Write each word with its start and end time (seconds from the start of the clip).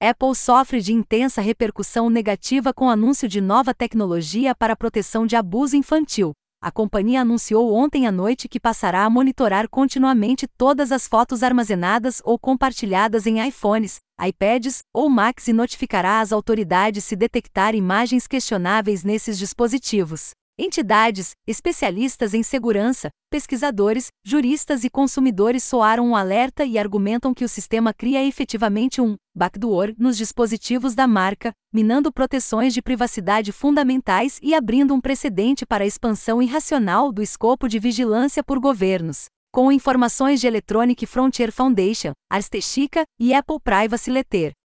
Apple 0.00 0.32
sofre 0.32 0.80
de 0.80 0.92
intensa 0.92 1.40
repercussão 1.40 2.08
negativa 2.08 2.72
com 2.72 2.88
anúncio 2.88 3.28
de 3.28 3.40
nova 3.40 3.74
tecnologia 3.74 4.54
para 4.54 4.76
proteção 4.76 5.26
de 5.26 5.34
abuso 5.34 5.74
infantil. 5.74 6.30
A 6.62 6.70
companhia 6.70 7.22
anunciou 7.22 7.74
ontem 7.74 8.06
à 8.06 8.12
noite 8.12 8.48
que 8.48 8.60
passará 8.60 9.04
a 9.04 9.10
monitorar 9.10 9.68
continuamente 9.68 10.46
todas 10.46 10.92
as 10.92 11.08
fotos 11.08 11.42
armazenadas 11.42 12.22
ou 12.24 12.38
compartilhadas 12.38 13.26
em 13.26 13.44
iPhones, 13.44 13.96
iPads 14.24 14.82
ou 14.94 15.10
Macs 15.10 15.48
e 15.48 15.52
notificará 15.52 16.20
as 16.20 16.30
autoridades 16.30 17.02
se 17.02 17.16
detectar 17.16 17.74
imagens 17.74 18.28
questionáveis 18.28 19.02
nesses 19.02 19.36
dispositivos. 19.36 20.30
Entidades, 20.60 21.36
especialistas 21.46 22.34
em 22.34 22.42
segurança, 22.42 23.10
pesquisadores, 23.30 24.08
juristas 24.24 24.82
e 24.82 24.90
consumidores 24.90 25.62
soaram 25.62 26.08
um 26.08 26.16
alerta 26.16 26.64
e 26.64 26.76
argumentam 26.76 27.32
que 27.32 27.44
o 27.44 27.48
sistema 27.48 27.94
cria 27.94 28.26
efetivamente 28.26 29.00
um 29.00 29.14
backdoor 29.32 29.94
nos 29.96 30.16
dispositivos 30.16 30.96
da 30.96 31.06
marca, 31.06 31.52
minando 31.72 32.12
proteções 32.12 32.74
de 32.74 32.82
privacidade 32.82 33.52
fundamentais 33.52 34.40
e 34.42 34.52
abrindo 34.52 34.92
um 34.92 35.00
precedente 35.00 35.64
para 35.64 35.84
a 35.84 35.86
expansão 35.86 36.42
irracional 36.42 37.12
do 37.12 37.22
escopo 37.22 37.68
de 37.68 37.78
vigilância 37.78 38.42
por 38.42 38.58
governos. 38.58 39.26
Com 39.54 39.70
informações 39.70 40.40
de 40.40 40.48
Electronic 40.48 41.06
Frontier 41.06 41.52
Foundation, 41.52 42.10
Arstechica 42.28 43.04
e 43.16 43.32
Apple 43.32 43.60
Privacy 43.62 44.10
Letter. 44.10 44.57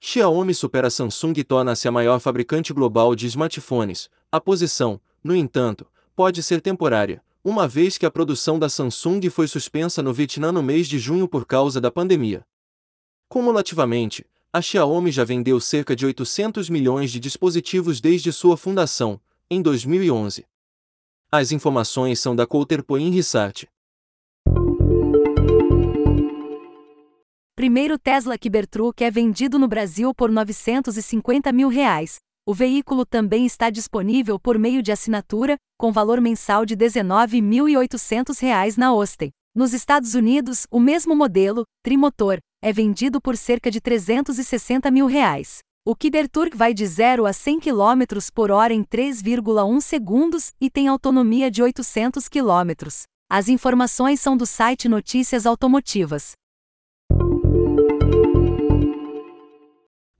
Xiaomi 0.00 0.54
supera 0.54 0.88
Samsung 0.88 1.34
e 1.36 1.44
torna-se 1.44 1.86
a 1.86 1.92
maior 1.92 2.18
fabricante 2.20 2.72
global 2.72 3.14
de 3.14 3.26
smartphones. 3.26 4.08
A 4.32 4.40
posição, 4.40 4.98
no 5.22 5.36
entanto, 5.36 5.86
pode 6.16 6.42
ser 6.42 6.62
temporária, 6.62 7.22
uma 7.44 7.68
vez 7.68 7.98
que 7.98 8.06
a 8.06 8.10
produção 8.10 8.58
da 8.58 8.70
Samsung 8.70 9.28
foi 9.28 9.46
suspensa 9.46 10.02
no 10.02 10.14
Vietnã 10.14 10.50
no 10.50 10.62
mês 10.62 10.88
de 10.88 10.98
junho 10.98 11.28
por 11.28 11.44
causa 11.44 11.82
da 11.82 11.90
pandemia. 11.90 12.42
Cumulativamente, 13.28 14.24
a 14.50 14.62
Xiaomi 14.62 15.12
já 15.12 15.22
vendeu 15.22 15.60
cerca 15.60 15.94
de 15.94 16.06
800 16.06 16.70
milhões 16.70 17.12
de 17.12 17.20
dispositivos 17.20 18.00
desde 18.00 18.32
sua 18.32 18.56
fundação, 18.56 19.20
em 19.50 19.60
2011. 19.60 20.46
As 21.30 21.52
informações 21.52 22.18
são 22.18 22.34
da 22.34 22.46
Coulter 22.46 22.82
Point 22.82 23.14
Research. 23.14 23.68
Primeiro 27.60 27.98
Tesla 27.98 28.36
Cybertruck 28.42 29.04
é 29.04 29.10
vendido 29.10 29.58
no 29.58 29.68
Brasil 29.68 30.14
por 30.14 30.30
950 30.30 31.52
mil 31.52 31.68
reais. 31.68 32.16
O 32.46 32.54
veículo 32.54 33.04
também 33.04 33.44
está 33.44 33.68
disponível 33.68 34.40
por 34.40 34.58
meio 34.58 34.82
de 34.82 34.90
assinatura, 34.90 35.58
com 35.78 35.92
valor 35.92 36.22
mensal 36.22 36.64
de 36.64 36.72
R$ 36.72 36.86
19.800 36.86 38.78
na 38.78 38.86
Austin. 38.86 39.28
Nos 39.54 39.74
Estados 39.74 40.14
Unidos, 40.14 40.66
o 40.70 40.80
mesmo 40.80 41.14
modelo, 41.14 41.64
trimotor, 41.82 42.38
é 42.64 42.72
vendido 42.72 43.20
por 43.20 43.36
cerca 43.36 43.70
de 43.70 43.78
360 43.78 44.90
mil 44.90 45.04
reais. 45.04 45.58
O 45.86 45.94
Cybertruck 45.94 46.56
vai 46.56 46.72
de 46.72 46.86
0 46.86 47.26
a 47.26 47.32
100 47.34 47.60
km 47.60 48.20
por 48.32 48.50
hora 48.50 48.72
em 48.72 48.82
3,1 48.82 49.82
segundos 49.82 50.52
e 50.58 50.70
tem 50.70 50.88
autonomia 50.88 51.50
de 51.50 51.62
800 51.62 52.26
km. 52.26 52.88
As 53.30 53.50
informações 53.50 54.18
são 54.18 54.34
do 54.34 54.46
site 54.46 54.88
Notícias 54.88 55.44
Automotivas. 55.44 56.32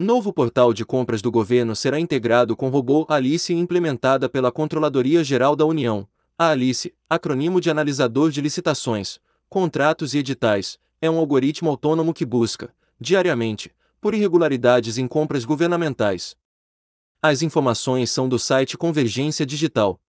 Novo 0.03 0.33
portal 0.33 0.73
de 0.73 0.83
compras 0.83 1.20
do 1.20 1.31
governo 1.31 1.77
será 1.77 2.01
integrado 2.01 2.56
com 2.56 2.70
robô 2.70 3.05
Alice 3.06 3.53
e 3.53 3.56
implementada 3.59 4.31
pela 4.31 4.51
Controladoria 4.51 5.23
Geral 5.23 5.55
da 5.55 5.67
União. 5.67 6.09
A 6.39 6.48
Alice, 6.48 6.95
acrônimo 7.06 7.61
de 7.61 7.69
analisador 7.69 8.31
de 8.31 8.41
licitações, 8.41 9.21
contratos 9.47 10.15
e 10.15 10.19
editais, 10.21 10.78
é 11.03 11.11
um 11.11 11.19
algoritmo 11.19 11.69
autônomo 11.69 12.15
que 12.15 12.25
busca, 12.25 12.75
diariamente, 12.98 13.71
por 14.01 14.15
irregularidades 14.15 14.97
em 14.97 15.06
compras 15.06 15.45
governamentais. 15.45 16.34
As 17.21 17.43
informações 17.43 18.11
são 18.11 18.27
do 18.27 18.39
site 18.39 18.78
Convergência 18.78 19.44
Digital. 19.44 20.00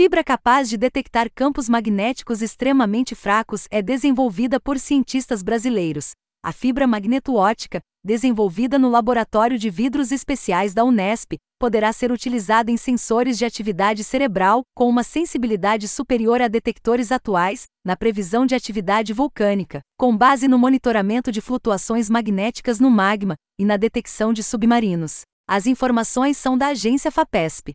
Fibra 0.00 0.24
capaz 0.24 0.70
de 0.70 0.78
detectar 0.78 1.28
campos 1.30 1.68
magnéticos 1.68 2.40
extremamente 2.40 3.14
fracos 3.14 3.66
é 3.70 3.82
desenvolvida 3.82 4.58
por 4.58 4.78
cientistas 4.78 5.42
brasileiros. 5.42 6.12
A 6.42 6.52
fibra 6.52 6.86
magneto-ótica, 6.86 7.82
desenvolvida 8.02 8.78
no 8.78 8.88
Laboratório 8.88 9.58
de 9.58 9.68
Vidros 9.68 10.10
Especiais 10.10 10.72
da 10.72 10.86
Unesp, 10.86 11.34
poderá 11.58 11.92
ser 11.92 12.10
utilizada 12.10 12.70
em 12.70 12.78
sensores 12.78 13.36
de 13.36 13.44
atividade 13.44 14.02
cerebral 14.02 14.62
com 14.74 14.88
uma 14.88 15.02
sensibilidade 15.02 15.86
superior 15.86 16.40
a 16.40 16.48
detectores 16.48 17.12
atuais, 17.12 17.66
na 17.84 17.94
previsão 17.94 18.46
de 18.46 18.54
atividade 18.54 19.12
vulcânica, 19.12 19.82
com 19.98 20.16
base 20.16 20.48
no 20.48 20.58
monitoramento 20.58 21.30
de 21.30 21.42
flutuações 21.42 22.08
magnéticas 22.08 22.80
no 22.80 22.90
magma 22.90 23.34
e 23.58 23.66
na 23.66 23.76
detecção 23.76 24.32
de 24.32 24.42
submarinos. 24.42 25.24
As 25.46 25.66
informações 25.66 26.38
são 26.38 26.56
da 26.56 26.68
agência 26.68 27.10
FAPESP. 27.10 27.74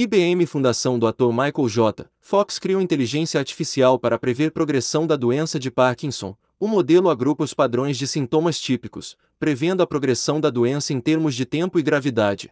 IBM 0.00 0.46
Fundação 0.46 0.96
do 0.96 1.08
ator 1.08 1.32
Michael 1.32 1.68
J. 1.68 2.08
Fox 2.20 2.60
criou 2.60 2.80
inteligência 2.80 3.40
artificial 3.40 3.98
para 3.98 4.16
prever 4.16 4.52
progressão 4.52 5.08
da 5.08 5.16
doença 5.16 5.58
de 5.58 5.72
Parkinson. 5.72 6.36
O 6.56 6.68
modelo 6.68 7.10
agrupa 7.10 7.42
os 7.42 7.52
padrões 7.52 7.98
de 7.98 8.06
sintomas 8.06 8.60
típicos, 8.60 9.16
prevendo 9.40 9.82
a 9.82 9.88
progressão 9.88 10.40
da 10.40 10.50
doença 10.50 10.92
em 10.92 11.00
termos 11.00 11.34
de 11.34 11.44
tempo 11.44 11.80
e 11.80 11.82
gravidade. 11.82 12.48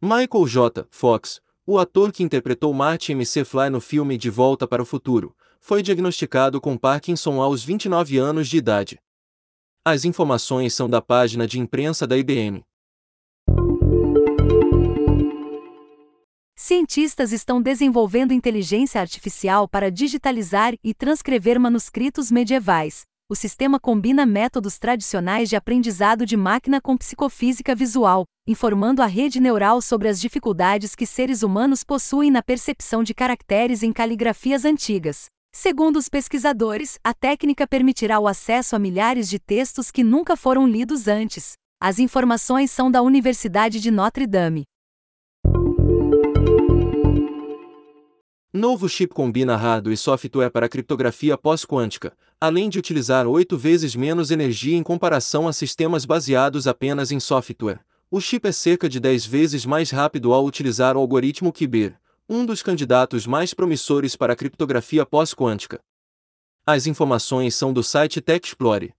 Michael 0.00 0.46
J. 0.46 0.86
Fox, 0.90 1.38
o 1.66 1.78
ator 1.78 2.10
que 2.10 2.22
interpretou 2.22 2.72
Marty 2.72 3.12
McFly 3.12 3.68
no 3.68 3.78
filme 3.78 4.16
De 4.16 4.30
Volta 4.30 4.66
para 4.66 4.82
o 4.82 4.86
Futuro, 4.86 5.36
foi 5.60 5.82
diagnosticado 5.82 6.62
com 6.62 6.78
Parkinson 6.78 7.42
aos 7.42 7.62
29 7.62 8.16
anos 8.16 8.48
de 8.48 8.56
idade. 8.56 8.98
As 9.84 10.06
informações 10.06 10.72
são 10.72 10.88
da 10.88 11.02
página 11.02 11.46
de 11.46 11.60
imprensa 11.60 12.06
da 12.06 12.16
IBM. 12.16 12.64
Cientistas 16.66 17.30
estão 17.30 17.60
desenvolvendo 17.60 18.32
inteligência 18.32 18.98
artificial 18.98 19.68
para 19.68 19.90
digitalizar 19.90 20.72
e 20.82 20.94
transcrever 20.94 21.60
manuscritos 21.60 22.30
medievais. 22.30 23.02
O 23.28 23.34
sistema 23.34 23.78
combina 23.78 24.24
métodos 24.24 24.78
tradicionais 24.78 25.50
de 25.50 25.56
aprendizado 25.56 26.24
de 26.24 26.38
máquina 26.38 26.80
com 26.80 26.96
psicofísica 26.96 27.74
visual, 27.74 28.24
informando 28.48 29.02
a 29.02 29.06
rede 29.06 29.40
neural 29.40 29.82
sobre 29.82 30.08
as 30.08 30.18
dificuldades 30.18 30.94
que 30.94 31.04
seres 31.04 31.42
humanos 31.42 31.84
possuem 31.84 32.30
na 32.30 32.42
percepção 32.42 33.02
de 33.02 33.12
caracteres 33.12 33.82
em 33.82 33.92
caligrafias 33.92 34.64
antigas. 34.64 35.26
Segundo 35.54 35.98
os 35.98 36.08
pesquisadores, 36.08 36.98
a 37.04 37.12
técnica 37.12 37.66
permitirá 37.66 38.18
o 38.18 38.26
acesso 38.26 38.74
a 38.74 38.78
milhares 38.78 39.28
de 39.28 39.38
textos 39.38 39.90
que 39.90 40.02
nunca 40.02 40.34
foram 40.34 40.66
lidos 40.66 41.08
antes. 41.08 41.52
As 41.78 41.98
informações 41.98 42.70
são 42.70 42.90
da 42.90 43.02
Universidade 43.02 43.80
de 43.80 43.90
Notre 43.90 44.26
Dame. 44.26 44.64
Novo 48.56 48.88
chip 48.88 49.12
combina 49.12 49.56
hardware 49.56 49.94
e 49.94 49.96
software 49.96 50.48
para 50.48 50.68
criptografia 50.68 51.36
pós-quântica, 51.36 52.16
além 52.40 52.68
de 52.68 52.78
utilizar 52.78 53.26
oito 53.26 53.58
vezes 53.58 53.96
menos 53.96 54.30
energia 54.30 54.76
em 54.76 54.82
comparação 54.84 55.48
a 55.48 55.52
sistemas 55.52 56.04
baseados 56.04 56.68
apenas 56.68 57.10
em 57.10 57.18
software. 57.18 57.80
O 58.08 58.20
chip 58.20 58.46
é 58.46 58.52
cerca 58.52 58.88
de 58.88 59.00
10 59.00 59.26
vezes 59.26 59.66
mais 59.66 59.90
rápido 59.90 60.32
ao 60.32 60.44
utilizar 60.44 60.96
o 60.96 61.00
algoritmo 61.00 61.52
Kyber, 61.52 61.98
um 62.28 62.46
dos 62.46 62.62
candidatos 62.62 63.26
mais 63.26 63.52
promissores 63.52 64.14
para 64.14 64.36
criptografia 64.36 65.04
pós-quântica. 65.04 65.80
As 66.64 66.86
informações 66.86 67.56
são 67.56 67.72
do 67.72 67.82
site 67.82 68.20
TechExplore. 68.20 68.94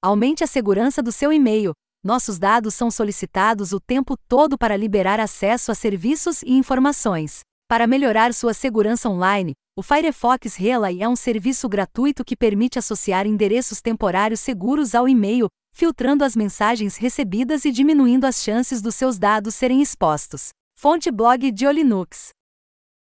Aumente 0.00 0.44
a 0.44 0.46
segurança 0.46 1.02
do 1.02 1.10
seu 1.10 1.32
e-mail 1.32 1.74
nossos 2.04 2.38
dados 2.38 2.74
são 2.74 2.90
solicitados 2.90 3.72
o 3.72 3.80
tempo 3.80 4.14
todo 4.28 4.58
para 4.58 4.76
liberar 4.76 5.18
acesso 5.18 5.72
a 5.72 5.74
serviços 5.74 6.42
e 6.42 6.52
informações. 6.52 7.40
Para 7.66 7.86
melhorar 7.86 8.34
sua 8.34 8.52
segurança 8.52 9.08
online, 9.08 9.54
o 9.74 9.82
Firefox 9.82 10.54
Relay 10.54 11.02
é 11.02 11.08
um 11.08 11.16
serviço 11.16 11.66
gratuito 11.66 12.22
que 12.22 12.36
permite 12.36 12.78
associar 12.78 13.26
endereços 13.26 13.80
temporários 13.80 14.40
seguros 14.40 14.94
ao 14.94 15.08
e-mail, 15.08 15.48
filtrando 15.74 16.22
as 16.22 16.36
mensagens 16.36 16.96
recebidas 16.96 17.64
e 17.64 17.72
diminuindo 17.72 18.26
as 18.26 18.42
chances 18.42 18.82
dos 18.82 18.94
seus 18.94 19.18
dados 19.18 19.54
serem 19.54 19.80
expostos. 19.80 20.50
Fonte 20.78 21.10
blog 21.10 21.50
de 21.50 21.72
Linux. 21.72 22.28